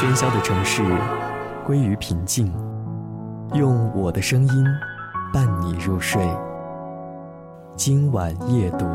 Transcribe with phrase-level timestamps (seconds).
[0.00, 0.82] 喧嚣的城市
[1.66, 2.50] 归于平静，
[3.52, 4.64] 用我的声音
[5.30, 6.26] 伴你入睡。
[7.76, 8.86] 今晚夜读，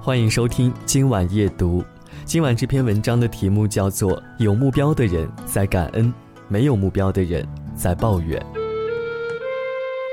[0.00, 1.84] 欢迎收听今晚夜读。
[2.24, 6.10] 今晚这篇文章的题目叫做《有目标的人在感恩，
[6.48, 8.40] 没有目标的人在抱怨》。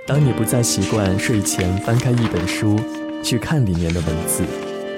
[0.09, 2.75] 当你不再习惯睡前翻开一本书，
[3.23, 4.43] 去看里面的文字，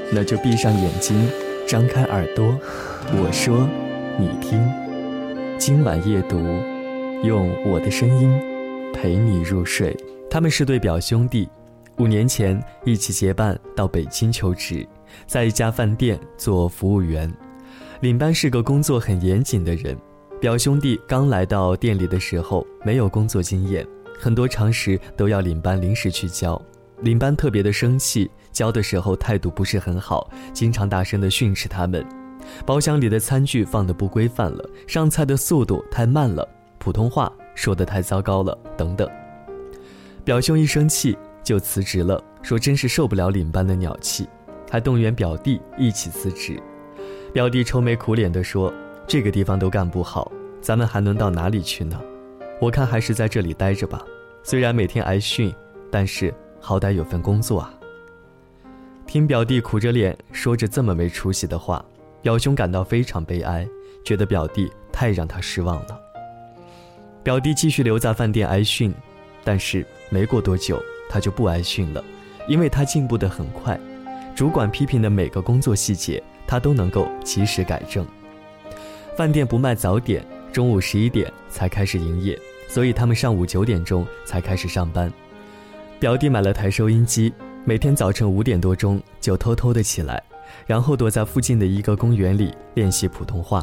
[0.09, 1.29] 那就闭上眼睛，
[1.67, 2.57] 张开耳朵，
[3.11, 3.67] 我说，
[4.17, 4.57] 你听。
[5.59, 6.37] 今晚夜读，
[7.25, 8.31] 用我的声音
[8.93, 9.93] 陪你入睡。
[10.29, 11.49] 他们是对表兄弟，
[11.97, 14.87] 五年前一起结伴到北京求职。
[15.27, 17.29] 在一家饭店做服务员，
[17.99, 19.93] 领班是个工作很严谨的人。
[20.39, 23.85] 表兄弟刚来到店里的时候没有工作经验，
[24.21, 26.61] 很多常识都要领班临时去教。
[26.99, 32.05] 领班特别的生气，教的时候态度不是很好，经常大声的训斥他们。
[32.63, 36.47] 包厢里的餐具放的不规范了，上菜的速度太慢了，
[36.77, 39.09] 普通话说的太糟糕了，等等。
[40.23, 44.29] 表兄一生气就辞职了，说真是受不了领班的鸟气。
[44.69, 46.61] 还动员表弟一起辞职，
[47.33, 48.71] 表弟愁眉苦脸地说
[49.07, 51.99] ：“这个地方都干不好，咱们还能到哪里去呢？
[52.61, 54.05] 我看还是在这里待着吧。
[54.43, 55.51] 虽然每天挨训，
[55.91, 57.73] 但是好歹有份工作啊。”
[59.07, 61.83] 听表弟苦着脸说着这么没出息的话，
[62.21, 63.67] 表兄感到非常悲哀，
[64.05, 65.99] 觉得表弟太让他失望了。
[67.23, 68.93] 表弟继续留在饭店挨训，
[69.43, 72.03] 但是没过多久他就不挨训了，
[72.47, 73.79] 因为他进步得很快。
[74.35, 78.05] 主管批评的每个工作细节，他都能够及时改正。
[79.17, 82.39] 饭店不卖早点，中午十一点才开始营业，
[82.71, 85.11] 所以他们上午九点钟才开始上班。
[85.99, 87.33] 表弟买了台收音机，
[87.65, 90.23] 每天早晨五点多钟就偷偷的起来，
[90.65, 93.61] 然后躲在附近的一个公园里练习普通话。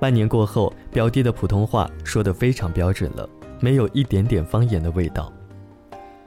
[0.00, 3.28] 半年过后，表弟的普通话说得非常标准了，
[3.60, 5.30] 没有一点点方言的味道。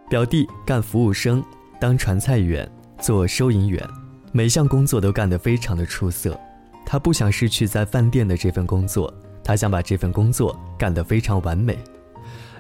[0.08, 1.44] 表弟干服务生，
[1.80, 2.70] 当传菜员。
[3.02, 3.84] 做收银员，
[4.32, 6.40] 每项工作都干得非常的出色。
[6.86, 9.14] 他不想失去在饭店的这份工作，
[9.44, 11.78] 他想把这份工作干得非常完美。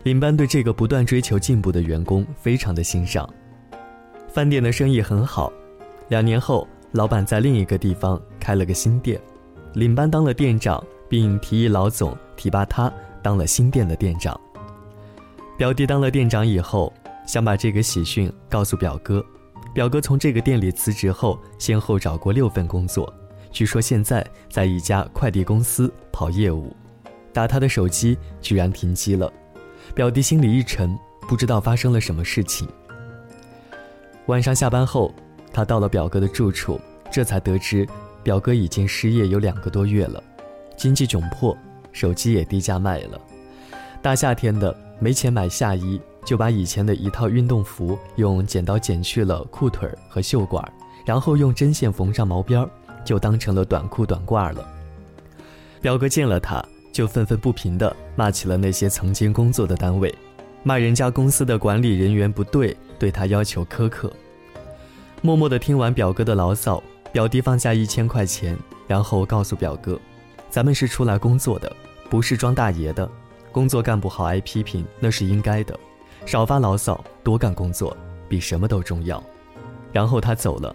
[0.05, 3.27] 领班对这个不断追求进步的员工非常的欣赏。
[4.27, 5.51] 饭店的生意很好，
[6.09, 9.19] 两年后，老板在另一个地方开了个新店，
[9.73, 12.93] 领班当了店长，并提议老总提拔他
[13.23, 14.39] 当了新店的店长。
[15.57, 16.93] 表弟当了店长以后，
[17.25, 19.25] 想把这个喜讯告诉表哥。
[19.73, 23.11] 表哥从这个店里辞职后，先后找过六份工作，
[23.51, 26.71] 据说现在在一家快递公司跑业务。
[27.33, 29.33] 打他的手机居然停机了，
[29.93, 30.97] 表弟心里一沉，
[31.27, 32.67] 不知道发生了什么事情。
[34.27, 35.13] 晚上下班后，
[35.53, 36.79] 他到了表哥的住处，
[37.11, 37.87] 这才得知
[38.23, 40.23] 表哥已经失业有两个多月了，
[40.75, 41.55] 经济窘迫，
[41.91, 43.19] 手机也低价卖了。
[44.01, 46.01] 大夏天的，没钱买夏衣。
[46.25, 50.73] 就把以前的一套运动服用剪刀剪去了裤腿和袖管，
[51.05, 52.67] 然后用针线缝上毛边
[53.03, 54.67] 就当成了短裤短褂了。
[55.81, 60.15] 表哥见了他，就愤愤不平地骂起了那些曾经工作的单位，
[60.63, 64.09] 骂人家公司的管理人员不对，对他要求苛刻。
[65.21, 68.57] 默默地听完表哥的牢骚，表弟放下一千块钱，
[68.87, 69.99] 然后告诉表哥
[70.49, 71.69] ：“咱们是出来工作的，
[72.09, 73.09] 不是装大爷的。
[73.51, 75.77] 工作干不好挨批评，那是应该的。”
[76.25, 77.95] 少发牢骚，多干工作，
[78.29, 79.21] 比什么都重要。
[79.91, 80.73] 然后他走了。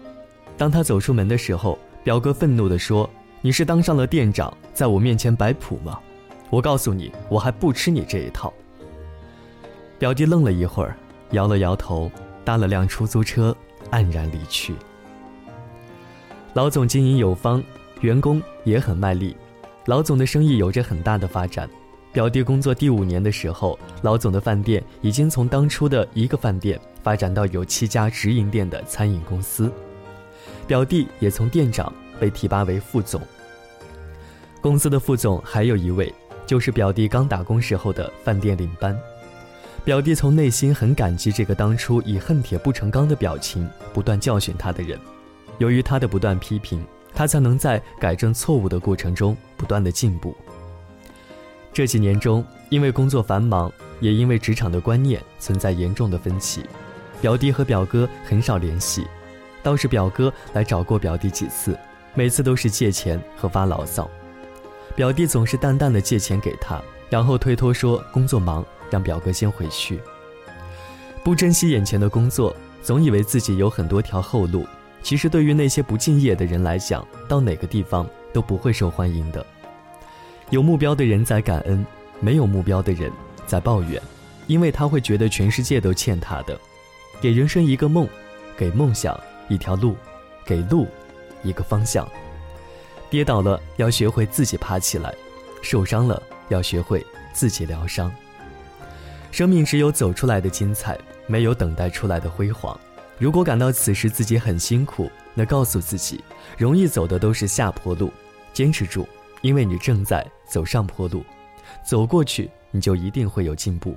[0.59, 3.09] 当他走出门的时候，表哥愤怒地说
[3.41, 5.99] ：“你是当上了店长，在我面前摆谱吗？
[6.51, 8.53] 我告诉你，我还不吃你这一套。”
[9.99, 10.97] 表弟愣了一会儿，
[11.31, 12.11] 摇了摇头，
[12.45, 13.57] 搭了辆出租车，
[13.91, 14.75] 黯然离去。
[16.53, 17.63] 老总经营有方，
[18.01, 19.37] 员工也很卖力，
[19.87, 21.69] 老总的生意有着很大的发展。
[22.13, 29.71] 表弟工作第五年的时候，老总的饭店已经从当初的一个饭店发展到有七家直营店的餐饮公司。
[30.67, 33.21] 表弟也从店长被提拔为副总。
[34.61, 36.13] 公司的副总还有一位，
[36.51, 38.99] 就是表弟刚打工时候的饭店领班。
[39.85, 44.99] 表弟从内心很感激这个当初以恨铁不成钢的表情不断教训他的人。
[45.59, 50.37] 由于他的不断批评，他才能在改正错误的过程中不断的进步。
[51.73, 56.65] 这几年中，因为工作繁忙，也因为职场的观念存在严重的分歧，
[57.21, 59.07] 表弟和表哥很少联系，
[59.63, 61.79] 倒是表哥来找过表弟几次，
[62.13, 64.11] 每次都是借钱和发牢骚。
[64.95, 70.01] 表弟总是淡淡的借钱给他，然后推脱说工作忙，让表哥先回去。
[71.25, 74.67] 不珍惜眼前的工作，总以为自己有很多条后路。
[75.03, 79.45] 其实，对于那些不敬业的人来讲，到哪个地方都不会受欢迎的。
[80.51, 81.87] 有目标的人在感恩，
[82.19, 83.11] 没有目标的人
[83.47, 84.01] 在抱怨，
[84.47, 86.59] 因为他会觉得全世界都欠他的。
[87.21, 88.07] 给人生一个梦，
[88.57, 89.97] 给梦想一条路，
[90.45, 90.87] 给路
[91.43, 92.07] 一个方向。
[93.11, 95.13] 跌倒了要学会自己爬起来，
[95.61, 98.11] 受伤了要学会自己疗伤。
[99.33, 100.97] 生命只有走出来的精彩，
[101.27, 102.79] 没有等待出来的辉煌。
[103.19, 106.23] 如果感到此时自己很辛苦，那告诉自己，
[106.57, 108.13] 容易走的都是下坡路，
[108.53, 109.07] 坚持住，
[109.43, 111.25] 因为你正在走上坡路，
[111.85, 113.97] 走过去你就一定会有进步。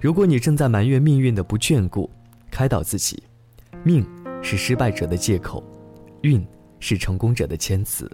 [0.00, 2.10] 如果你正在埋怨命运的不眷顾，
[2.50, 3.22] 开导自己，
[3.84, 4.06] 命
[4.42, 5.62] 是失败者的借口，
[6.22, 6.44] 运
[6.80, 8.10] 是成功者的谦词。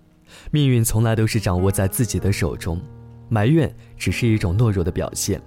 [0.51, 2.81] 命运从来都是掌握在自己的手中，
[3.29, 5.41] 埋怨只是一种懦弱的表现，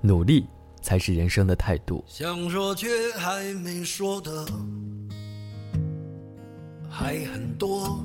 [0.00, 0.46] 努力
[0.80, 2.04] 才是人生的态度。
[2.06, 4.46] 想说却还没说的
[6.88, 8.04] 还很多，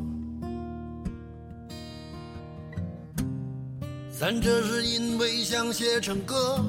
[4.11, 6.63] 咱这是因为想写成歌，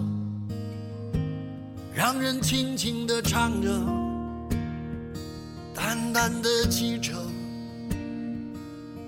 [1.94, 3.68] 让人轻轻地唱着，
[5.74, 7.12] 淡淡的记着。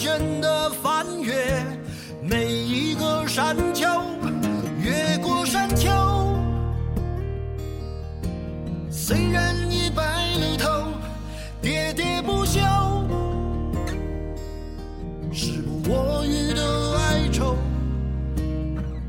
[0.00, 0.70] 倦的。
[0.82, 1.34] 翻越
[2.22, 3.86] 每一个山丘，
[4.80, 5.90] 越过山丘。
[8.90, 10.02] 虽然已白
[10.38, 10.68] 了头，
[11.62, 12.60] 喋喋不休，
[15.30, 17.56] 时不我予的哀愁，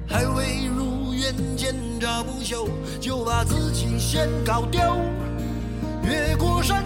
[0.06, 2.68] 还未如愿见着不朽，
[3.00, 4.82] 就把自己先搞丢。
[6.04, 6.84] 越过山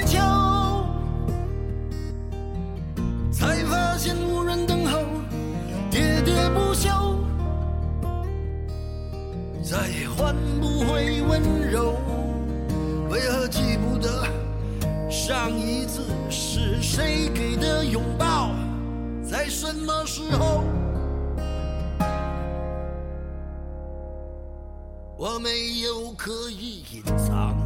[9.75, 12.00] 再也换不回温柔。
[13.10, 14.25] 为何记不得
[15.12, 18.51] 上一次是谁给的拥抱，
[19.30, 20.63] 在什么时候？
[25.18, 27.57] 我没有刻意隐藏，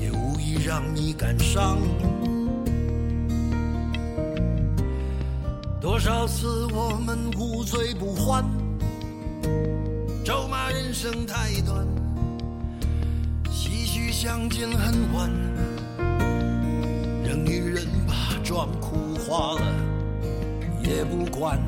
[0.00, 1.78] 也无意让你感伤。
[5.80, 8.44] 多少次我们无醉不欢，
[10.70, 11.84] 人生太短，
[13.46, 15.28] 唏嘘相见恨晚，
[17.24, 18.14] 任女人把
[18.44, 19.62] 妆哭花了
[20.84, 21.58] 也不管。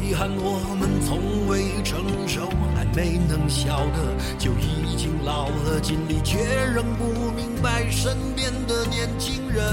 [0.00, 6.38] 遗憾我们从未成熟，还没能晓得，就已经老了，尽力却
[6.72, 9.64] 仍不明白身边的年轻人。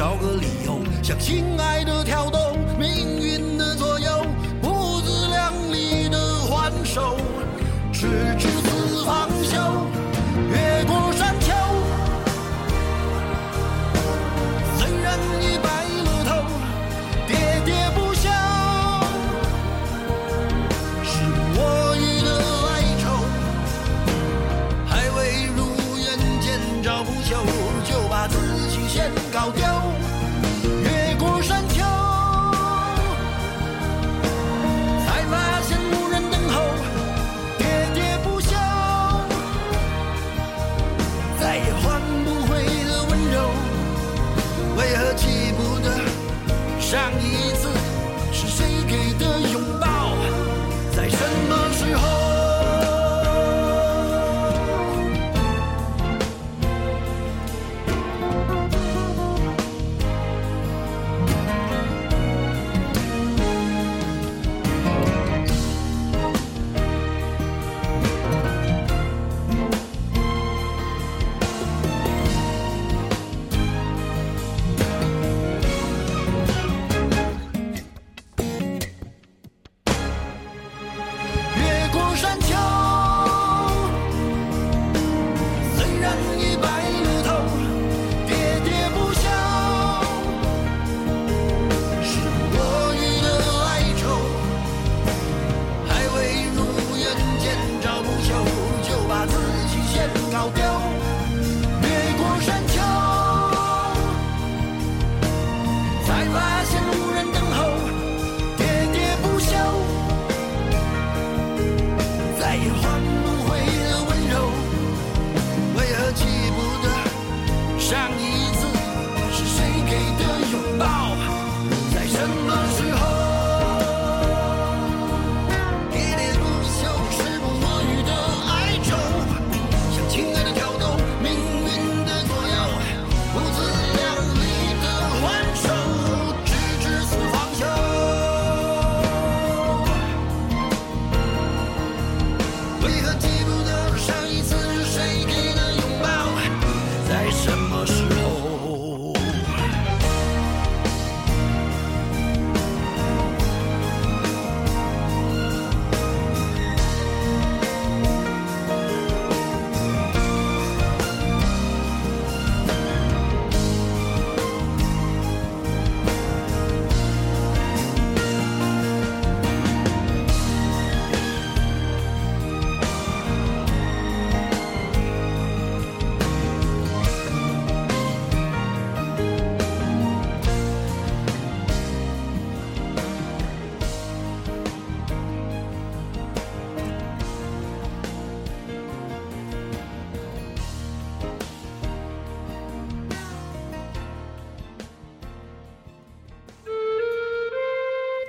[0.00, 3.29] 找个理由，向心爱的跳动，命运